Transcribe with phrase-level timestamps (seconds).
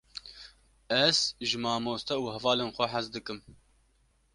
[1.05, 1.17] Ez
[1.47, 3.39] ji mamoste û hevalên xwe hez dikim.